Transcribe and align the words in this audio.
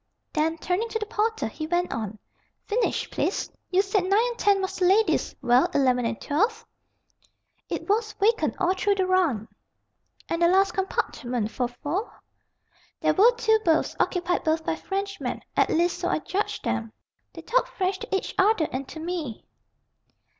Then, 0.33 0.57
turning 0.57 0.89
to 0.89 0.97
the 0.97 1.05
porter, 1.05 1.47
he 1.47 1.67
went 1.67 1.93
on. 1.93 2.17
"Finish, 2.65 3.07
please. 3.11 3.51
You 3.69 3.83
said 3.83 4.03
9 4.03 4.11
and 4.11 4.39
10 4.39 4.59
was 4.59 4.77
the 4.77 4.85
lady's. 4.85 5.35
Well, 5.43 5.69
11 5.75 6.05
and 6.07 6.19
12?" 6.19 6.65
"It 7.69 7.87
was 7.87 8.13
vacant 8.13 8.55
all 8.59 8.73
through 8.73 8.95
the 8.95 9.05
run." 9.05 9.47
"And 10.27 10.41
the 10.41 10.47
last 10.47 10.71
compartment, 10.71 11.51
for 11.51 11.67
four?" 11.67 12.19
"There 13.01 13.13
were 13.13 13.31
two 13.35 13.59
berths, 13.63 13.95
occupied 13.99 14.43
both 14.43 14.65
by 14.65 14.75
Frenchmen, 14.75 15.43
at 15.55 15.69
least 15.69 15.99
so 15.99 16.07
I 16.07 16.17
judged 16.17 16.63
them. 16.63 16.93
They 17.33 17.43
talked 17.43 17.69
French 17.69 17.99
to 17.99 18.15
each 18.15 18.33
other 18.39 18.67
and 18.71 18.87
to 18.87 18.99
me." 18.99 19.45